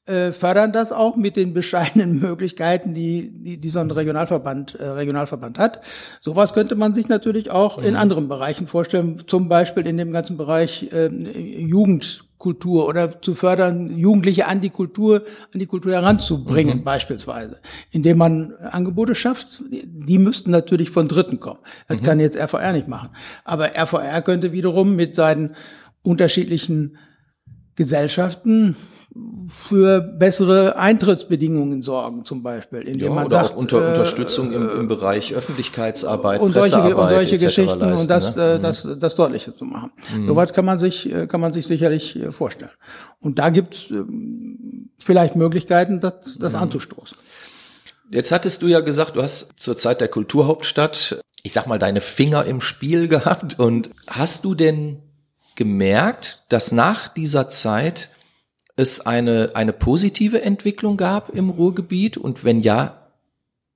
[0.08, 4.86] äh, fördern das auch mit den bescheidenen Möglichkeiten, die, die, die so ein Regionalverband, äh,
[4.86, 5.82] Regionalverband hat.
[6.22, 7.86] Sowas könnte man sich natürlich auch mhm.
[7.86, 13.98] in anderen Bereichen vorstellen, zum Beispiel in dem ganzen Bereich äh, Jugendkultur oder zu fördern,
[13.98, 16.84] Jugendliche an die Kultur, an die Kultur heranzubringen, mhm.
[16.84, 17.58] beispielsweise.
[17.89, 21.62] Indem man Angebote schafft, die müssten natürlich von Dritten kommen.
[21.88, 22.04] Das mhm.
[22.04, 23.10] kann jetzt RVR nicht machen.
[23.44, 25.56] Aber RVR könnte wiederum mit seinen
[26.04, 26.98] unterschiedlichen
[27.75, 28.75] Gesellschaften
[29.47, 34.51] für bessere Eintrittsbedingungen sorgen, zum Beispiel, indem ja, man oder sagt, auch unter, äh, Unterstützung
[34.51, 38.55] im, im Bereich Öffentlichkeitsarbeit, und solche, und solche Geschichten leisten, und das, ne?
[38.55, 39.91] äh, das, das, das deutlicher zu machen.
[40.13, 40.27] Mhm.
[40.27, 42.71] Soweit kann man sich äh, kann man sich sicherlich äh, vorstellen.
[43.21, 43.93] Und da gibt es
[44.99, 46.59] vielleicht Möglichkeiten, das, das mhm.
[46.59, 47.17] anzustoßen.
[48.11, 52.01] Jetzt hattest du ja gesagt, du hast zur Zeit der Kulturhauptstadt, ich sag mal, deine
[52.01, 53.57] Finger im Spiel gehabt.
[53.59, 54.99] Und hast du denn
[55.56, 58.10] gemerkt, dass nach dieser Zeit
[58.76, 63.06] es eine, eine positive Entwicklung gab im Ruhrgebiet und wenn ja,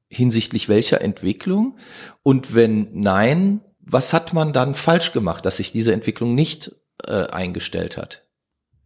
[0.09, 1.77] hinsichtlich welcher Entwicklung?
[2.23, 7.27] Und wenn nein, was hat man dann falsch gemacht, dass sich diese Entwicklung nicht äh,
[7.27, 8.23] eingestellt hat?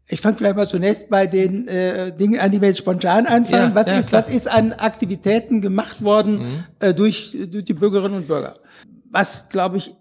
[0.07, 3.69] Ich fange vielleicht mal zunächst bei den äh, Dingen an, die wir jetzt spontan anfangen.
[3.69, 6.63] Ja, was, ja, ist, was ist an Aktivitäten gemacht worden mhm.
[6.79, 8.59] äh, durch, durch die Bürgerinnen und Bürger?
[9.09, 9.95] Was, glaube ich,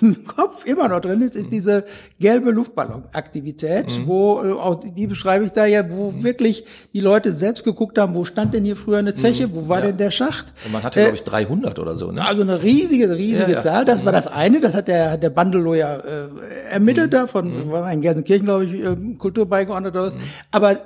[0.00, 1.84] im Kopf immer noch drin ist, ist diese
[2.18, 4.06] gelbe Luftballonaktivität, mhm.
[4.06, 6.24] wo äh, auch die beschreibe ich da ja, wo mhm.
[6.24, 9.54] wirklich die Leute selbst geguckt haben, wo stand denn hier früher eine Zeche, mhm.
[9.54, 9.86] wo war ja.
[9.86, 10.52] denn der Schacht?
[10.64, 12.10] Und man hatte, äh, glaube ich, 300 oder so.
[12.10, 12.24] Ne?
[12.24, 13.62] Also eine riesige, riesige ja, ja.
[13.62, 13.84] Zahl.
[13.84, 14.16] Das war mhm.
[14.16, 14.60] das eine.
[14.60, 16.28] Das hat der hat der Bandelow ja äh,
[16.70, 17.10] ermittelt mhm.
[17.10, 20.14] da von war in Gelsenkirchen, glaube ich, äh, Kultur beigeordnet oder was.
[20.50, 20.78] Aber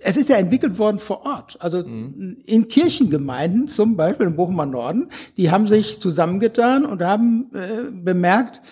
[0.00, 1.56] es ist ja entwickelt worden vor Ort.
[1.60, 7.90] Also in Kirchengemeinden, zum Beispiel im Bochumer Norden, die haben sich zusammengetan und haben äh,
[7.90, 8.62] bemerkt,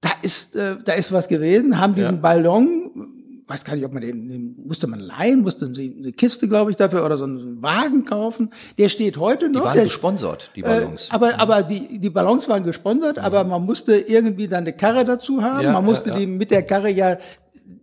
[0.00, 2.20] da ist, äh, da ist was gewesen, haben diesen ja.
[2.20, 3.08] Ballon,
[3.48, 6.70] weiß gar nicht, ob man den, den musste man leihen, musste sie eine Kiste, glaube
[6.70, 8.50] ich, dafür oder so einen Wagen kaufen.
[8.76, 9.60] Der steht heute noch.
[9.60, 11.08] Die waren der, gesponsert, die Ballons.
[11.08, 13.22] Äh, aber, aber die, die Ballons waren gesponsert, mhm.
[13.22, 15.64] aber man musste irgendwie dann eine Karre dazu haben.
[15.64, 16.16] Ja, man musste ja.
[16.16, 17.16] die mit der Karre ja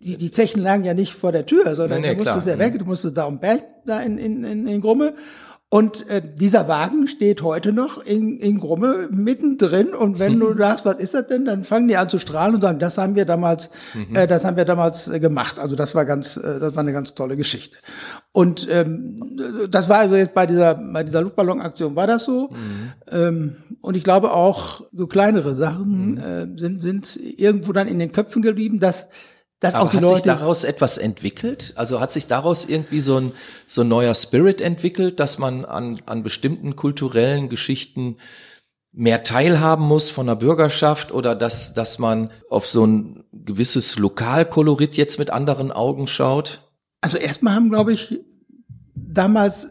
[0.05, 2.59] die, die Zechen lagen ja nicht vor der Tür, sondern nee, nee, du musstest ja
[2.59, 5.15] weg, du musstest da um Berg da in, in, in, in Grumme.
[5.67, 9.95] Und äh, dieser Wagen steht heute noch in, in Grumme mittendrin.
[9.95, 12.61] Und wenn du sagst, was ist das denn, dann fangen die an zu strahlen und
[12.61, 14.15] sagen, das haben wir damals, mhm.
[14.15, 15.57] äh, das haben wir damals äh, gemacht.
[15.57, 17.75] Also das war ganz, äh, das war eine ganz tolle Geschichte.
[18.31, 19.39] Und ähm,
[19.69, 22.51] das war also jetzt bei dieser, bei dieser Luftballonaktion war das so.
[22.51, 22.93] Mhm.
[23.11, 26.17] Ähm, und ich glaube auch so kleinere Sachen mhm.
[26.17, 29.07] äh, sind, sind irgendwo dann in den Köpfen geblieben, dass
[29.59, 31.73] dass Aber auch die hat Leute sich daraus etwas entwickelt?
[31.75, 33.31] Also hat sich daraus irgendwie so ein,
[33.67, 38.17] so ein neuer Spirit entwickelt, dass man an, an bestimmten kulturellen Geschichten
[38.91, 44.95] mehr teilhaben muss von der Bürgerschaft oder dass, dass man auf so ein gewisses Lokalkolorit
[44.95, 46.61] jetzt mit anderen Augen schaut?
[47.01, 48.21] Also erstmal haben, glaube ich,
[48.95, 49.67] damals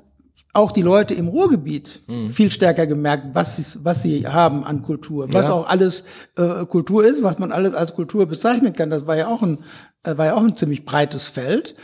[0.54, 2.30] auch die Leute im Ruhrgebiet mhm.
[2.30, 5.52] viel stärker gemerkt, was sie, was sie haben an Kultur, was ja.
[5.52, 6.04] auch alles
[6.36, 8.88] äh, Kultur ist, was man alles als Kultur bezeichnen kann.
[8.88, 9.58] Das war ja auch ein,
[10.04, 11.74] äh, war ja auch ein ziemlich breites Feld.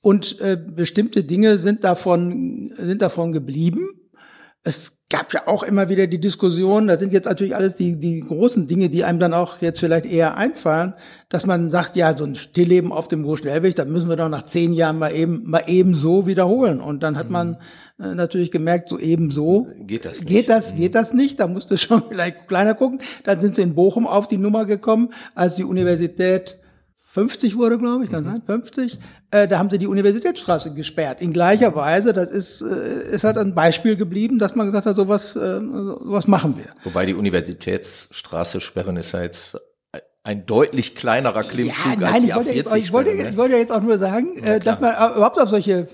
[0.00, 3.88] Und äh, bestimmte Dinge sind davon, sind davon geblieben.
[4.62, 8.20] Es gab ja auch immer wieder die Diskussion, das sind jetzt natürlich alles die, die
[8.20, 10.92] großen Dinge, die einem dann auch jetzt vielleicht eher einfallen,
[11.30, 14.42] dass man sagt, ja, so ein Stillleben auf dem Großschnellweg, das müssen wir doch nach
[14.42, 16.82] zehn Jahren mal eben, mal eben so wiederholen.
[16.82, 17.56] Und dann hat man
[17.98, 20.28] äh, natürlich gemerkt, so eben so geht das, nicht.
[20.28, 21.40] geht das, geht das nicht.
[21.40, 23.00] Da musste schon vielleicht kleiner gucken.
[23.24, 26.57] Dann sind sie in Bochum auf die Nummer gekommen, als die Universität
[27.10, 28.28] 50 wurde, glaube ich, kann mhm.
[28.28, 28.98] sein, 50.
[29.30, 31.22] Äh, da haben sie die Universitätsstraße gesperrt.
[31.22, 34.96] In gleicher Weise, das ist, äh, ist halt ein Beispiel geblieben, dass man gesagt hat,
[34.96, 36.66] sowas, äh, sowas machen wir.
[36.84, 39.58] Wobei die Universitätsstraße sperren ist ja jetzt
[40.22, 42.52] ein deutlich kleinerer Klimmzug ja, nein, als die A40.
[42.52, 43.30] Jetzt, ich, wollte, ne?
[43.30, 45.88] ich wollte jetzt auch nur sagen, äh, dass man überhaupt auf solche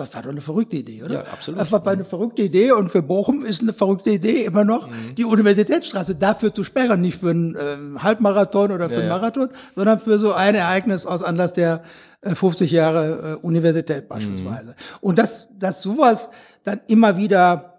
[0.00, 1.14] das war doch eine verrückte Idee, oder?
[1.14, 1.60] Ja, absolut.
[1.60, 5.14] Das war eine verrückte Idee und für Bochum ist eine verrückte Idee immer noch, mhm.
[5.16, 9.50] die Universitätsstraße dafür zu sperren, nicht für einen äh, Halbmarathon oder für ja, einen Marathon,
[9.74, 11.82] sondern für so ein Ereignis aus Anlass der
[12.20, 14.70] äh, 50 Jahre äh, Universität beispielsweise.
[14.70, 14.74] Mhm.
[15.00, 16.30] Und dass, dass sowas
[16.64, 17.74] dann immer wieder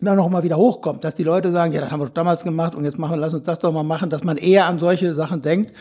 [0.00, 2.42] dann noch mal wieder hochkommt, dass die Leute sagen, ja, das haben wir doch damals
[2.42, 5.14] gemacht und jetzt machen, lass uns das doch mal machen, dass man eher an solche
[5.14, 5.72] Sachen denkt,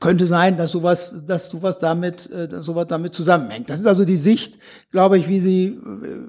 [0.00, 3.68] könnte sein, dass sowas, dass sowas damit, äh, dass sowas damit zusammenhängt.
[3.68, 4.58] Das ist also die Sicht,
[4.90, 6.28] glaube ich, wie sie, äh,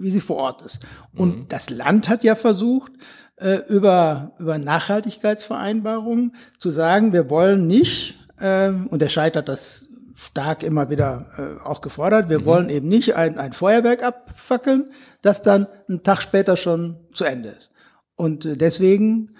[0.00, 0.78] wie sie vor Ort ist.
[1.16, 1.46] Und mhm.
[1.48, 2.92] das Land hat ja versucht,
[3.36, 10.64] äh, über, über Nachhaltigkeitsvereinbarungen zu sagen, wir wollen nicht, äh, und der scheitert das stark
[10.64, 12.44] immer wieder auch gefordert, wir mhm.
[12.44, 14.90] wollen eben nicht ein, ein Feuerwerk abfackeln,
[15.22, 17.70] das dann einen Tag später schon zu Ende ist.
[18.16, 19.36] Und deswegen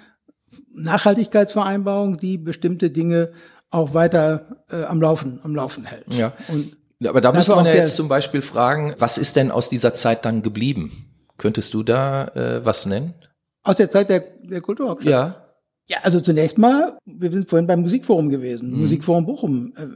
[0.72, 3.32] Nachhaltigkeitsvereinbarungen, die bestimmte Dinge
[3.70, 6.12] auch weiter äh, am Laufen, am Laufen hält.
[6.12, 6.32] Ja.
[6.48, 6.76] Und
[7.06, 10.24] aber da müsste man ja jetzt zum Beispiel fragen, was ist denn aus dieser Zeit
[10.24, 11.06] dann geblieben?
[11.36, 13.14] Könntest du da äh, was nennen?
[13.62, 15.10] Aus der Zeit der, der Kulturhauptstadt?
[15.10, 15.44] Ja.
[15.90, 18.72] Ja, also zunächst mal, wir sind vorhin beim Musikforum gewesen.
[18.72, 18.80] Mhm.
[18.80, 19.86] Musikforum Bochum äh,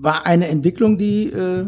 [0.00, 1.66] war eine Entwicklung, die, äh,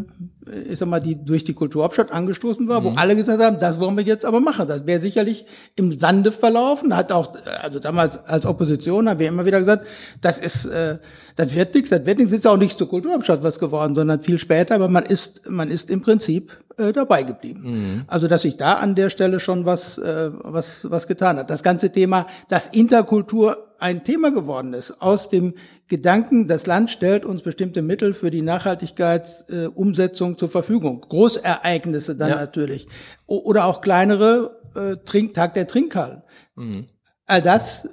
[0.69, 2.83] ich sag mal, die durch die Kulturhauptstadt angestoßen war, mhm.
[2.85, 4.67] wo alle gesagt haben, das wollen wir jetzt aber machen.
[4.67, 6.95] Das wäre sicherlich im Sande verlaufen.
[6.95, 9.85] Hat auch, also damals als Opposition haben wir immer wieder gesagt,
[10.21, 10.97] das ist, äh,
[11.35, 14.37] das wird nichts, das wird nichts, ist auch nicht zur Kulturhauptstadt was geworden, sondern viel
[14.37, 17.61] später, aber man ist, man ist im Prinzip äh, dabei geblieben.
[17.63, 18.03] Mhm.
[18.07, 21.49] Also, dass sich da an der Stelle schon was, äh, was, was getan hat.
[21.49, 25.55] Das ganze Thema, dass Interkultur ein Thema geworden ist, aus dem
[25.87, 31.01] Gedanken, das Land stellt uns bestimmte Mittel für die Nachhaltigkeitsumsetzung äh, zur Verfügung.
[31.01, 32.35] Großereignisse dann ja.
[32.37, 32.87] natürlich.
[33.27, 36.23] O oder auch kleinere äh, Trink Tag der Trinkhallen.
[36.55, 36.87] Mhm.
[37.27, 37.87] All das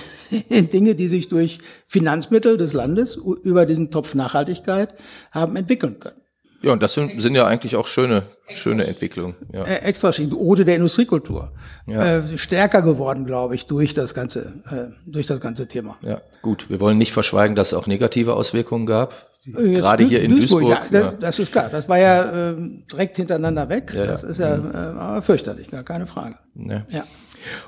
[0.48, 4.94] sind Dinge, die sich durch Finanzmittel des Landes über diesen Topf Nachhaltigkeit
[5.30, 6.20] haben entwickeln können.
[6.60, 9.36] Ja, und das sind, sind ja eigentlich auch schöne, schöne Entwicklungen.
[9.52, 9.64] Ja.
[9.64, 10.10] Äh, extra.
[10.34, 11.52] Ode der Industriekultur.
[11.86, 12.18] Ja.
[12.18, 15.96] Äh, stärker geworden, glaube ich, durch das ganze, äh, durch das ganze Thema.
[16.02, 16.68] Ja, gut.
[16.68, 19.12] Wir wollen nicht verschweigen, dass es auch negative Auswirkungen gab.
[19.46, 20.62] Äh, jetzt Gerade hier in Duisburg.
[20.62, 21.68] Duisburg ja, das ist klar.
[21.68, 22.56] Das war ja äh,
[22.90, 23.92] direkt hintereinander weg.
[23.94, 25.18] Das ist ja mhm.
[25.18, 26.36] äh, fürchterlich, gar keine Frage.
[26.56, 26.84] Ja.
[26.90, 27.04] ja.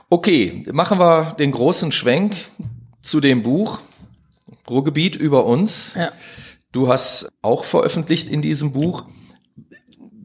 [0.09, 2.35] Okay, machen wir den großen Schwenk
[3.03, 3.79] zu dem Buch
[4.69, 5.95] Ruhrgebiet über uns.
[5.95, 6.13] Ja.
[6.73, 9.05] Du hast auch veröffentlicht in diesem Buch.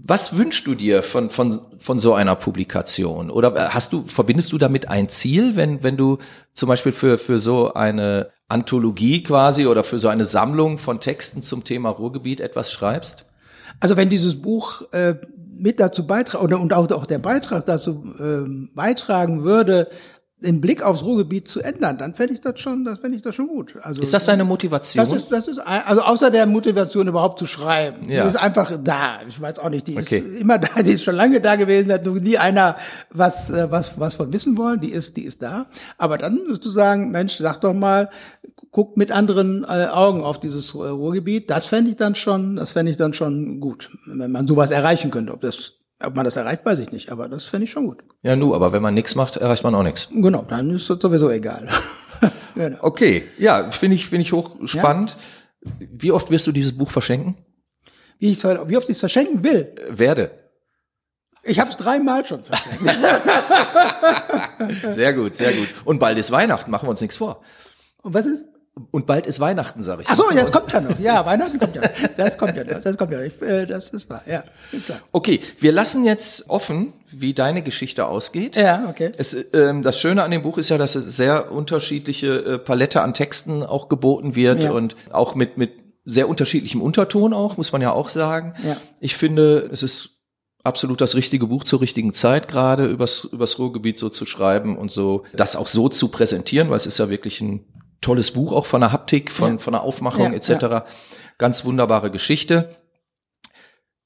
[0.07, 3.31] Was wünschst du dir von, von, von so einer Publikation?
[3.31, 6.19] Oder hast du, verbindest du damit ein Ziel, wenn, wenn du
[6.53, 11.41] zum Beispiel für, für so eine Anthologie quasi oder für so eine Sammlung von Texten
[11.41, 13.25] zum Thema Ruhrgebiet etwas schreibst?
[13.79, 15.15] Also wenn dieses Buch äh,
[15.57, 19.89] mit dazu beitragen oder und auch, auch der Beitrag dazu ähm, beitragen würde,
[20.41, 23.33] den Blick aufs Ruhrgebiet zu ändern, dann fände ich das schon, das fände ich das
[23.35, 23.75] schon gut.
[23.81, 25.07] Also Ist das deine Motivation?
[25.07, 28.09] Das ist, das ist, also außer der Motivation überhaupt zu schreiben.
[28.09, 28.23] Ja.
[28.23, 29.19] Die ist einfach da.
[29.27, 30.17] Ich weiß auch nicht, die Okay.
[30.19, 32.75] ist immer da, die ist schon lange da gewesen, hat noch nie einer
[33.11, 34.81] was, äh, was, was von wissen wollen.
[34.81, 35.67] Die ist, die ist da.
[35.97, 38.09] Aber dann zu sagen, Mensch, sag doch mal,
[38.71, 41.49] guck mit anderen äh, Augen auf dieses äh, Ruhrgebiet.
[41.49, 45.11] Das fände ich dann schon, das fände ich dann schon gut, wenn man sowas erreichen
[45.11, 45.31] könnte.
[45.31, 47.11] Ob das, ob man das erreicht, weiß ich nicht.
[47.11, 48.03] Aber das fände ich schon gut.
[48.21, 50.09] ja, nu, aber wenn man nichts macht, erreicht man auch nichts.
[50.11, 51.69] Genau, dann ist das sowieso egal.
[52.55, 52.77] genau.
[52.81, 55.15] Okay, ja, finde ich, finde ich hochspannend.
[55.61, 57.37] Wie oft wirst du dieses Buch verschenken?
[58.19, 59.73] Wie, ich, wie oft ich es verschenken will.
[59.77, 60.31] Äh, Werde.
[61.43, 62.83] Ich habe es dreimal schon verschenkt.
[64.95, 65.67] Sehr gut, sehr gut.
[65.85, 67.43] Und bald ist Weihnachten, machen wir uns nichts vor.
[68.01, 68.45] Und was ist?
[68.91, 70.07] Und bald ist Weihnachten, sage ich.
[70.09, 70.99] Ach so, jetzt kommt ja noch.
[70.99, 71.81] Ja, Weihnachten kommt ja.
[72.17, 72.81] Das kommt ja noch.
[72.81, 73.25] Das kommt ja noch.
[73.25, 74.21] Ich, äh, Das ist wahr.
[74.25, 74.43] Ja,
[74.85, 74.99] klar.
[75.13, 78.57] Okay, wir lassen jetzt offen, wie deine Geschichte ausgeht.
[78.57, 79.13] Ja, okay.
[79.17, 83.01] Es, ähm, das Schöne an dem Buch ist ja, dass es sehr unterschiedliche äh, Palette
[83.01, 84.71] an Texten auch geboten wird Ja.
[84.71, 85.71] und auch mit, mit
[86.03, 88.55] sehr unterschiedlichem Unterton auch, muss man ja auch sagen.
[88.65, 88.75] Ja.
[88.99, 90.09] Ich finde, es ist
[90.65, 94.91] absolut das richtige Buch zur richtigen Zeit, gerade übers, übers Ruhrgebiet so zu schreiben und
[94.91, 97.65] so, das auch so zu präsentieren, weil es ist ja wirklich ein
[98.01, 99.57] tolles Buch, auch von der Haptik, von, Ja.
[99.59, 100.85] von der Aufmachung Ja, etc.
[101.37, 102.75] Ganz wunderbare Geschichte.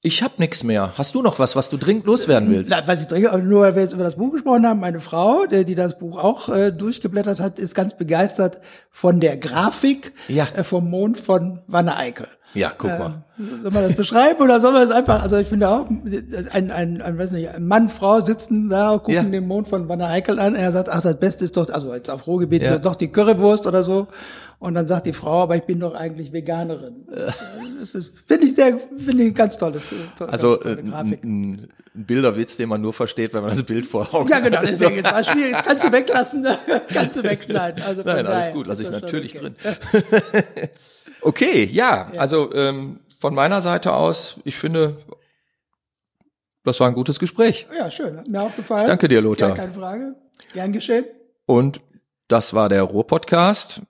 [0.02, 0.94] Ich hab nix mehr.
[0.96, 2.70] Hast du noch was, was du dringend loswerden willst?
[2.70, 5.00] Na, was ich trinke, aber nur weil wir jetzt über das Buch gesprochen haben, meine
[5.00, 10.14] Frau, die, die das Buch auch äh, durchgeblättert hat, ist ganz begeistert von der Grafik
[10.28, 10.48] Ja.
[10.56, 12.28] äh, vom Mond von Wanne Eickel.
[12.54, 13.22] Ja, guck mal.
[13.62, 17.00] Soll man das beschreiben oder soll man das einfach, also ich finde auch, ein, ein,
[17.00, 19.22] ein, weiß nicht, ein Mann, Frau sitzen da, gucken Ja.
[19.22, 22.10] den Mond von Wanne Eickel an, er sagt, ach, das Beste ist doch, also jetzt
[22.10, 22.78] auf Ruhrgebiet, Ja.
[22.78, 24.08] doch die Currywurst oder so.
[24.58, 27.06] Und dann sagt die Frau, aber ich bin doch eigentlich Veganerin.
[27.80, 29.82] Das ist, finde ich sehr, finde ich ein ganz tolles,
[30.18, 31.24] to- Also ganz äh, tolle Grafik.
[31.24, 34.58] ein, ein Bilderwitz, den man nur versteht, wenn man das Bild vor Augen Ja, genau,
[34.58, 34.68] hat.
[34.68, 36.46] deswegen, es war schwierig, das kannst du weglassen,
[36.92, 37.82] kannst du wegschneiden.
[37.82, 39.50] Also Nein, alles daher gut, lasse ich natürlich okay.
[39.52, 39.54] drin.
[41.22, 44.96] okay, ja, also ähm, von meiner Seite aus, ich finde,
[46.64, 47.66] das war ein gutes Gespräch.
[47.76, 48.82] Ja, schön, hat mir auch gefallen.
[48.82, 49.50] Ich danke dir, Lothar.
[49.50, 50.16] Ja, keine Frage.
[50.52, 51.04] Gern geschehen.
[51.46, 51.80] Und
[52.28, 53.82] das war der Ruhr-Podcast,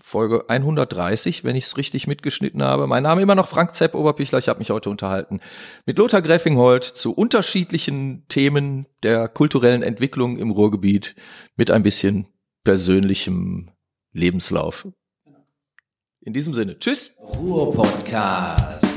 [0.00, 2.86] Folge 130, wenn ich es richtig mitgeschnitten habe.
[2.86, 4.38] Mein Name immer noch Frank Zepp Oberpichler.
[4.38, 5.40] Ich habe mich heute unterhalten
[5.84, 11.14] mit Lothar Gräfingholt zu unterschiedlichen Themen der kulturellen Entwicklung im Ruhrgebiet
[11.56, 12.28] mit ein bisschen
[12.64, 13.70] persönlichem
[14.12, 14.88] Lebenslauf.
[16.20, 17.12] In diesem Sinne, tschüss.
[17.20, 18.87] Ruhr-Podcast.